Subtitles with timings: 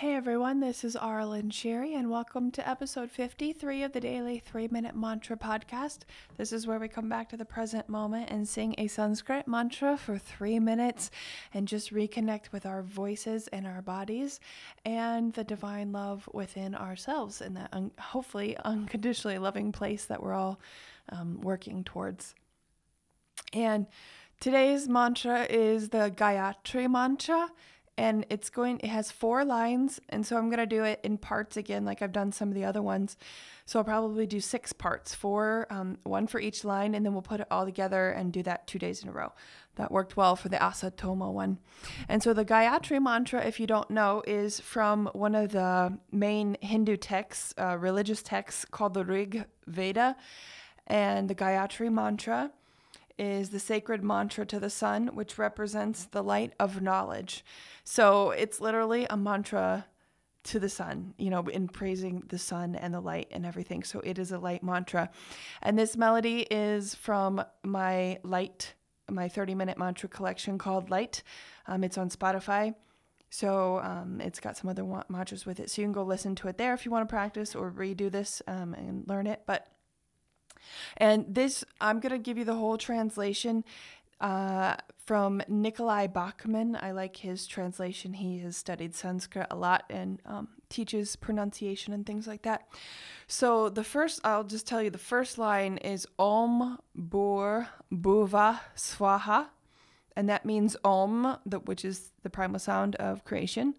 [0.00, 4.68] Hey everyone, this is Arlen Sherry, and welcome to episode 53 of the Daily 3
[4.70, 6.00] Minute Mantra Podcast.
[6.36, 9.96] This is where we come back to the present moment and sing a Sanskrit mantra
[9.96, 11.10] for three minutes
[11.54, 14.38] and just reconnect with our voices and our bodies
[14.84, 20.34] and the divine love within ourselves in that un- hopefully unconditionally loving place that we're
[20.34, 20.60] all
[21.08, 22.34] um, working towards.
[23.54, 23.86] And
[24.40, 27.48] today's mantra is the Gayatri mantra
[27.98, 31.16] and it's going it has four lines and so i'm going to do it in
[31.16, 33.16] parts again like i've done some of the other ones.
[33.64, 37.22] So i'll probably do six parts four um, one for each line and then we'll
[37.22, 39.32] put it all together and do that two days in a row.
[39.76, 41.58] That worked well for the asatoma one.
[42.08, 46.56] And so the gayatri mantra if you don't know is from one of the main
[46.60, 50.16] hindu texts uh, religious texts called the rig veda.
[50.86, 52.52] And the gayatri mantra
[53.18, 57.44] is the sacred mantra to the sun, which represents the light of knowledge.
[57.84, 59.86] So it's literally a mantra
[60.44, 63.82] to the sun, you know, in praising the sun and the light and everything.
[63.82, 65.10] So it is a light mantra.
[65.62, 68.74] And this melody is from my light,
[69.10, 71.22] my 30 minute mantra collection called Light.
[71.66, 72.74] Um, it's on Spotify.
[73.28, 75.70] So um, it's got some other mantras with it.
[75.70, 78.10] So you can go listen to it there if you want to practice or redo
[78.10, 79.42] this um, and learn it.
[79.46, 79.66] But
[80.96, 83.64] and this, I'm going to give you the whole translation
[84.20, 86.76] uh, from Nicolai Bachman.
[86.80, 88.14] I like his translation.
[88.14, 92.66] He has studied Sanskrit a lot and um, teaches pronunciation and things like that.
[93.26, 99.48] So the first, I'll just tell you, the first line is Om Bur Bhuva Swaha.
[100.16, 103.74] And that means Om, which is the primal sound of creation,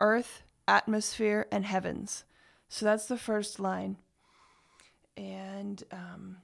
[0.00, 2.24] earth, atmosphere, and heavens.
[2.70, 3.98] So that's the first line.
[5.18, 6.36] And um,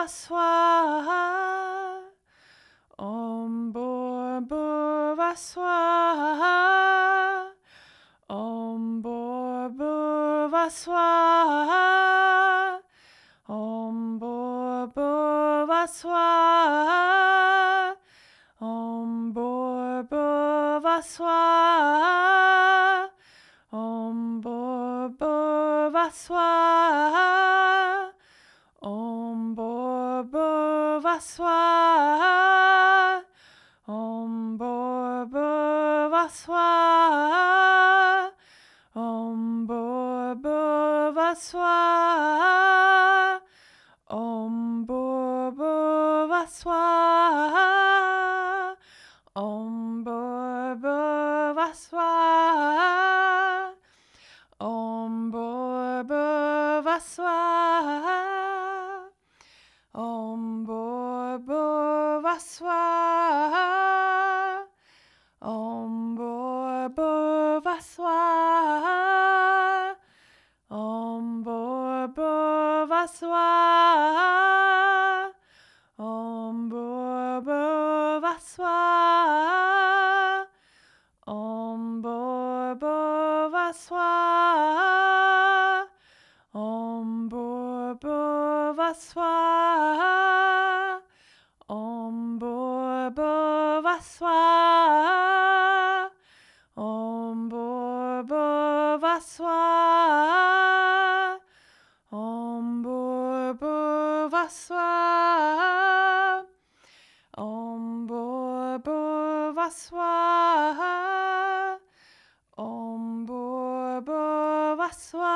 [0.08, 1.42] swaha
[5.38, 6.52] swaha.
[18.60, 21.32] Om bor bhuva.
[23.72, 24.40] Om
[31.12, 31.60] vaswa
[33.86, 36.68] om borbo vaswa
[38.94, 41.76] om borbo vaswa
[44.08, 45.74] om borbo
[46.32, 46.80] vaswa
[49.34, 50.04] om
[51.58, 52.10] vaswa
[54.60, 55.30] om
[56.84, 57.41] vaswa
[62.32, 62.82] Bhuvaswa.
[65.40, 68.20] Om Bor Bhuvaswa.
[70.70, 72.08] Om Bor
[86.52, 87.28] Om
[94.02, 94.34] Vaswa.
[96.76, 99.60] Om Bhurbo Vaswa.
[102.10, 104.90] Om Bhurbo Vaswa.
[107.38, 110.10] Om Bhurbo Vaswa.
[112.58, 115.31] Om Bhurbo Vaswa.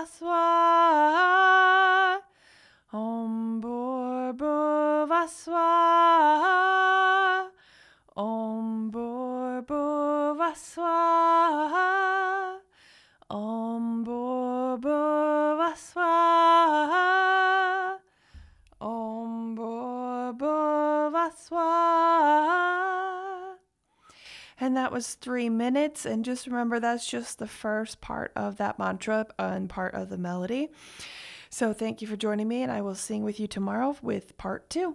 [0.00, 0.40] Vaswa.
[2.92, 5.68] Om Bor Bhuvaswa.
[8.16, 10.96] Om Bor Bhuvaswa.
[13.28, 16.16] Om Bor Bhuvaswa.
[18.80, 21.69] Om Bor Bhuvaswa.
[24.70, 26.06] And that was three minutes.
[26.06, 30.16] And just remember, that's just the first part of that mantra and part of the
[30.16, 30.70] melody.
[31.50, 34.70] So thank you for joining me, and I will sing with you tomorrow with part
[34.70, 34.94] two.